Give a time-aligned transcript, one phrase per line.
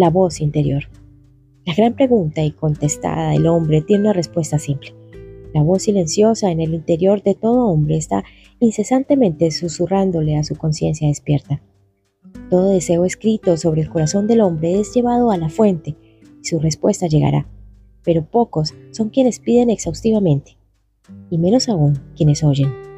[0.00, 0.84] la voz interior.
[1.66, 4.94] La gran pregunta y contestada del hombre tiene una respuesta simple.
[5.52, 8.24] La voz silenciosa en el interior de todo hombre está
[8.60, 11.60] incesantemente susurrándole a su conciencia despierta.
[12.48, 15.96] Todo deseo escrito sobre el corazón del hombre es llevado a la fuente
[16.40, 17.46] y su respuesta llegará,
[18.02, 20.56] pero pocos son quienes piden exhaustivamente,
[21.28, 22.89] y menos aún quienes oyen.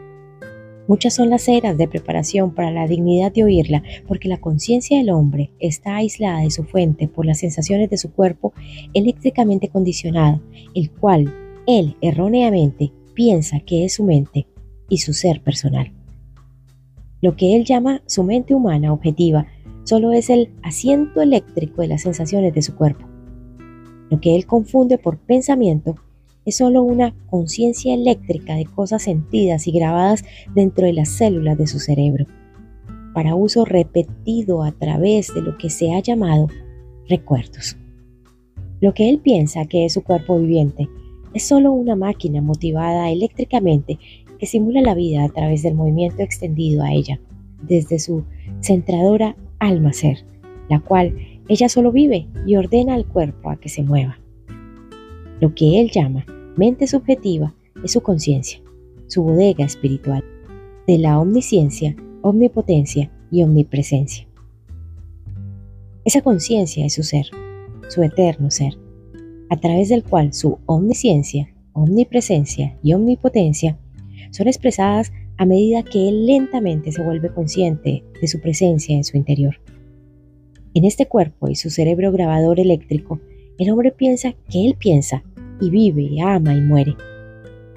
[0.89, 5.11] Muchas son las eras de preparación para la dignidad de oírla, porque la conciencia del
[5.11, 8.53] hombre está aislada de su fuente por las sensaciones de su cuerpo
[8.93, 10.41] eléctricamente condicionado,
[10.75, 11.33] el cual
[11.67, 14.47] él erróneamente piensa que es su mente
[14.89, 15.93] y su ser personal.
[17.21, 19.47] Lo que él llama su mente humana objetiva
[19.85, 23.07] solo es el asiento eléctrico de las sensaciones de su cuerpo.
[24.11, 25.95] Lo que él confunde por pensamiento
[26.45, 30.25] es solo una conciencia eléctrica de cosas sentidas y grabadas
[30.55, 32.27] dentro de las células de su cerebro,
[33.15, 36.49] para uso repetido a través de lo que se ha llamado
[37.09, 37.77] recuerdos.
[38.81, 40.89] Lo que él piensa que es su cuerpo viviente
[41.35, 43.99] es solo una máquina motivada eléctricamente
[44.39, 47.21] que simula la vida a través del movimiento extendido a ella,
[47.63, 48.25] desde su
[48.61, 50.25] centradora alma ser,
[50.69, 51.17] la cual
[51.49, 54.22] ella solo vive y ordena al cuerpo a que se mueva.
[55.43, 56.25] Lo que él llama
[56.57, 58.61] mente subjetiva es su conciencia,
[59.09, 60.23] su bodega espiritual,
[60.87, 64.29] de la omnisciencia, omnipotencia y omnipresencia.
[66.05, 67.27] Esa conciencia es su ser,
[67.89, 68.79] su eterno ser,
[69.51, 73.77] a través del cual su omnisciencia, omnipresencia y omnipotencia
[74.31, 79.17] son expresadas a medida que él lentamente se vuelve consciente de su presencia en su
[79.17, 79.57] interior.
[80.75, 83.19] En este cuerpo y su cerebro grabador eléctrico,
[83.59, 85.25] el hombre piensa que él piensa
[85.63, 86.97] y vive, ama y muere.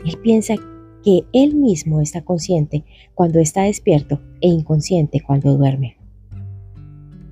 [0.05, 0.55] Él piensa
[1.03, 2.83] que él mismo está consciente
[3.13, 5.97] cuando está despierto e inconsciente cuando duerme.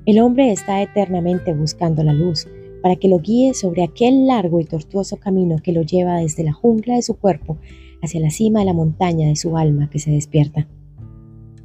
[0.05, 2.47] El hombre está eternamente buscando la luz,
[2.83, 6.51] para que lo guíe sobre aquel largo y tortuoso camino que lo lleva desde la
[6.51, 7.57] jungla de su cuerpo
[8.01, 10.67] hacia la cima de la montaña de su alma que se despierta.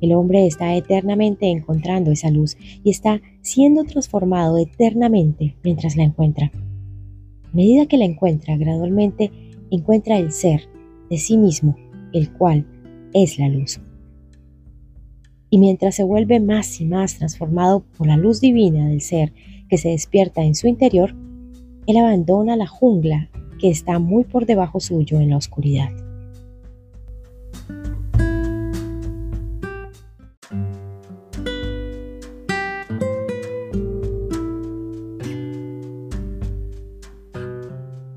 [0.01, 6.53] El hombre está eternamente encontrando esa luz y está siendo transformado eternamente mientras la encuentra.
[7.53, 9.31] Medida que la encuentra, gradualmente
[9.71, 10.69] encuentra el ser
[11.11, 11.77] de sí mismo,
[12.13, 12.67] el cual
[13.15, 13.81] es la luz.
[15.51, 19.33] Y mientras se vuelve más y más transformado por la luz divina del ser
[19.69, 21.15] que se despierta en su interior,
[21.87, 25.91] él abandona la jungla que está muy por debajo suyo en la oscuridad.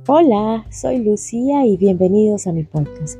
[0.07, 3.19] Hola, soy Lucía y bienvenidos a mi podcast.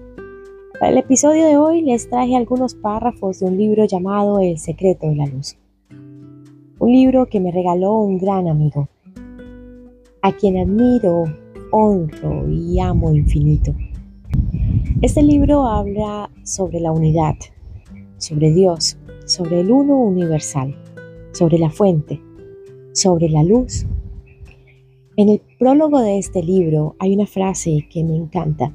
[0.80, 5.08] Para el episodio de hoy les traje algunos párrafos de un libro llamado El secreto
[5.08, 5.58] de la luz
[6.82, 8.90] un libro que me regaló un gran amigo,
[10.24, 11.26] a quien admiro,
[11.70, 13.76] honro y amo infinito.
[15.04, 17.36] Este libro habla sobre la unidad,
[18.18, 20.76] sobre Dios, sobre el uno universal,
[21.34, 22.20] sobre la fuente,
[22.94, 23.86] sobre la luz.
[25.18, 28.74] En el prólogo de este libro hay una frase que me encanta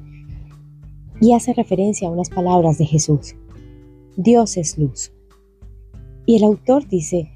[1.19, 3.35] y hace referencia a unas palabras de Jesús.
[4.17, 5.11] Dios es luz.
[6.27, 7.31] Y el autor dice,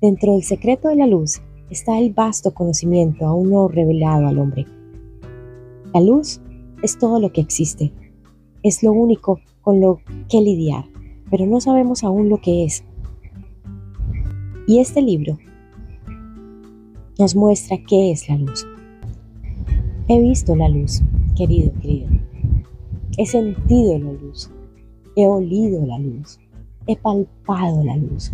[0.00, 4.66] Dentro del secreto de la luz está el vasto conocimiento aún no revelado al hombre.
[5.92, 6.40] La luz
[6.82, 7.92] es todo lo que existe,
[8.62, 10.00] es lo único con lo
[10.30, 10.86] que lidiar,
[11.30, 12.82] pero no sabemos aún lo que es.
[14.66, 15.38] Y este libro
[17.20, 18.66] nos muestra qué es la luz.
[20.08, 21.02] He visto la luz,
[21.36, 22.08] querido, querido.
[23.16, 24.50] He sentido la luz.
[25.14, 26.40] He olido la luz.
[26.86, 28.32] He palpado la luz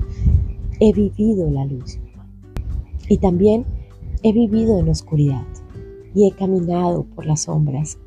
[0.81, 1.99] he vivido la luz.
[3.09, 3.65] Y también
[4.23, 5.47] he vivido en oscuridad
[6.15, 7.99] y he caminado por las sombras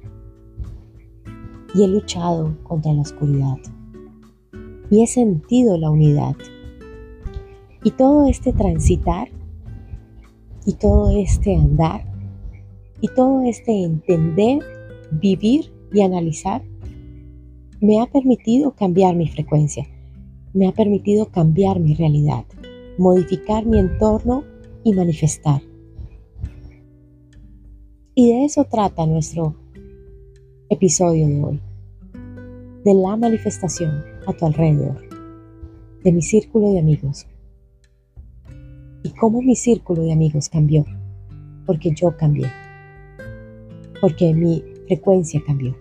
[1.73, 3.57] y he luchado contra la oscuridad
[4.89, 6.35] y he sentido la unidad.
[7.83, 9.29] Y todo este transitar
[10.69, 12.05] y todo este andar
[13.01, 14.59] y todo este entender,
[15.09, 16.61] vivir y analizar
[17.81, 19.87] me ha permitido cambiar mi frecuencia,
[20.53, 22.45] me ha permitido cambiar mi realidad
[22.99, 24.43] modificar mi entorno
[24.83, 25.61] y manifestar.
[28.13, 29.55] Y de eso trata nuestro
[30.69, 31.61] episodio de hoy,
[32.83, 34.97] de la manifestación a tu alrededor,
[36.03, 37.25] de mi círculo de amigos
[39.03, 40.85] y cómo mi círculo de amigos cambió,
[41.65, 42.47] porque yo cambié,
[44.01, 45.75] porque mi frecuencia cambió.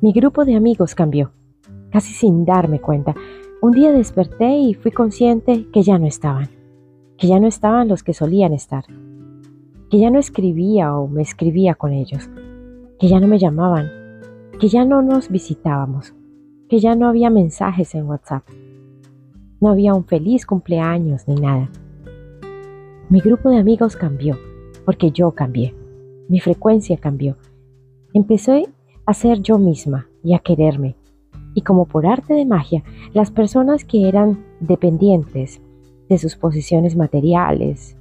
[0.00, 1.32] Mi grupo de amigos cambió,
[1.90, 3.14] casi sin darme cuenta.
[3.60, 6.48] Un día desperté y fui consciente que ya no estaban,
[7.16, 8.84] que ya no estaban los que solían estar,
[9.90, 12.28] que ya no escribía o me escribía con ellos,
[12.98, 13.88] que ya no me llamaban,
[14.60, 16.14] que ya no nos visitábamos,
[16.68, 18.44] que ya no había mensajes en WhatsApp,
[19.60, 21.70] no había un feliz cumpleaños ni nada.
[23.08, 24.38] Mi grupo de amigos cambió,
[24.84, 25.74] porque yo cambié,
[26.28, 27.36] mi frecuencia cambió.
[28.12, 28.68] Empecé
[29.06, 30.96] a ser yo misma y a quererme.
[31.54, 32.84] Y como por arte de magia,
[33.14, 35.60] las personas que eran dependientes
[36.08, 37.97] de sus posiciones materiales,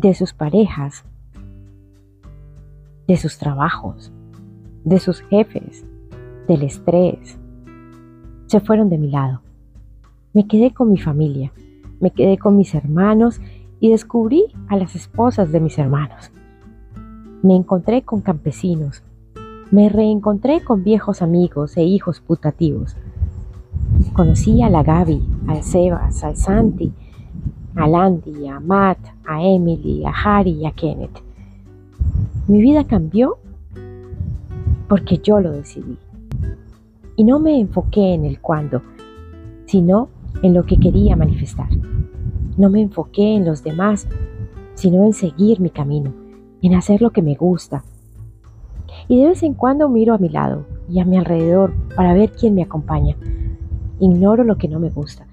[0.00, 1.04] de sus parejas,
[3.08, 4.12] de sus trabajos,
[4.84, 5.84] de sus jefes,
[6.46, 7.36] del estrés,
[8.46, 9.40] se fueron de mi lado.
[10.32, 11.52] Me quedé con mi familia,
[11.98, 13.40] me quedé con mis hermanos
[13.80, 16.30] y descubrí a las esposas de mis hermanos.
[17.42, 19.02] Me encontré con campesinos,
[19.72, 22.96] me reencontré con viejos amigos e hijos putativos.
[24.12, 26.92] Conocí a la Gaby, al Sebas, al Santi,
[27.78, 31.22] a Landy, a Matt, a Emily, a Harry y a Kenneth.
[32.46, 33.38] Mi vida cambió
[34.88, 35.96] porque yo lo decidí.
[37.16, 38.82] Y no me enfoqué en el cuándo,
[39.66, 40.08] sino
[40.42, 41.68] en lo que quería manifestar.
[42.56, 44.06] No me enfoqué en los demás,
[44.74, 46.12] sino en seguir mi camino,
[46.62, 47.84] en hacer lo que me gusta,
[49.06, 52.32] y de vez en cuando miro a mi lado y a mi alrededor para ver
[52.32, 53.16] quién me acompaña.
[54.00, 55.27] Ignoro lo que no me gusta.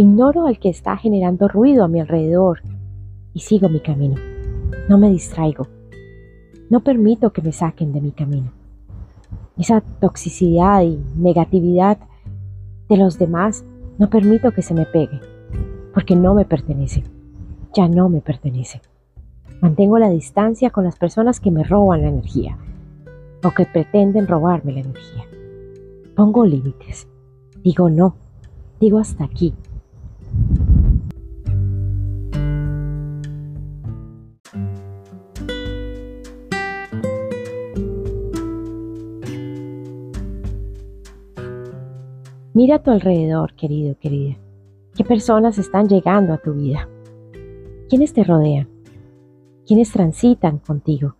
[0.00, 2.60] Ignoro al que está generando ruido a mi alrededor
[3.34, 4.14] y sigo mi camino.
[4.88, 5.66] No me distraigo.
[6.70, 8.52] No permito que me saquen de mi camino.
[9.56, 11.98] Esa toxicidad y negatividad
[12.88, 13.64] de los demás
[13.98, 15.20] no permito que se me pegue,
[15.92, 17.02] porque no me pertenece.
[17.74, 18.80] Ya no me pertenece.
[19.60, 22.56] Mantengo la distancia con las personas que me roban la energía
[23.42, 25.24] o que pretenden robarme la energía.
[26.14, 27.08] Pongo límites.
[27.64, 28.14] Digo no.
[28.78, 29.54] Digo hasta aquí.
[42.58, 44.36] Mira a tu alrededor, querido, querida.
[44.96, 46.88] ¿Qué personas están llegando a tu vida?
[47.88, 48.68] ¿Quiénes te rodean?
[49.64, 51.14] ¿Quiénes transitan contigo?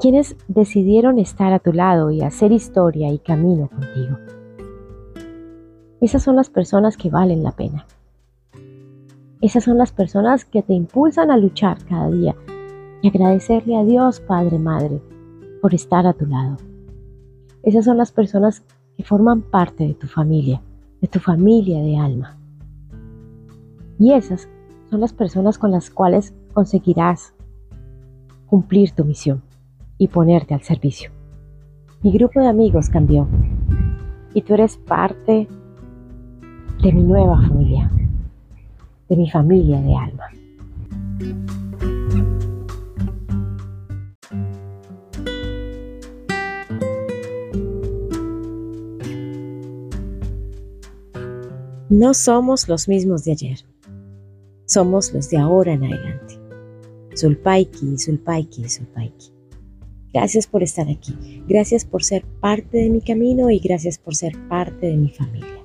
[0.00, 4.16] quienes decidieron estar a tu lado y hacer historia y camino contigo.
[6.00, 7.86] Esas son las personas que valen la pena.
[9.40, 12.36] Esas son las personas que te impulsan a luchar cada día
[13.02, 15.02] y agradecerle a Dios, Padre, Madre,
[15.60, 16.58] por estar a tu lado.
[17.64, 18.62] Esas son las personas
[19.02, 20.60] forman parte de tu familia,
[21.00, 22.36] de tu familia de alma.
[23.98, 24.48] Y esas
[24.90, 27.34] son las personas con las cuales conseguirás
[28.46, 29.42] cumplir tu misión
[29.98, 31.10] y ponerte al servicio.
[32.02, 33.28] Mi grupo de amigos cambió
[34.34, 35.48] y tú eres parte
[36.82, 37.90] de mi nueva familia,
[39.08, 40.24] de mi familia de alma.
[51.92, 53.58] No somos los mismos de ayer,
[54.64, 56.38] somos los de ahora en adelante.
[57.12, 59.30] Sulpaiki, Sulpaiki, Sulpaiki.
[60.10, 61.42] Gracias por estar aquí.
[61.46, 65.62] Gracias por ser parte de mi camino y gracias por ser parte de mi familia.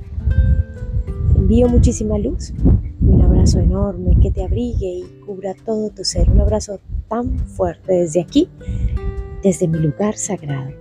[1.31, 2.51] Te envío muchísima luz,
[3.00, 6.29] un abrazo enorme que te abrigue y cubra todo tu ser.
[6.29, 8.50] Un abrazo tan fuerte desde aquí,
[9.43, 10.74] desde mi lugar sagrado,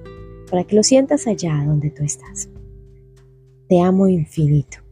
[0.51, 2.49] para que lo sientas allá donde tú estás.
[3.69, 4.86] Te amo infinito.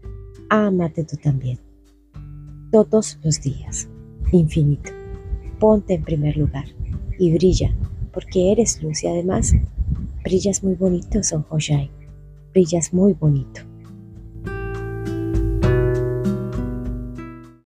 [0.50, 1.58] Ámate tú también.
[2.70, 3.88] Todos los días.
[4.32, 4.90] Infinito.
[5.58, 6.66] Ponte en primer lugar
[7.18, 7.74] y brilla
[8.14, 9.52] porque eres luz y además
[10.22, 11.44] brillas muy bonito, Son
[12.52, 13.62] Brillas muy bonito.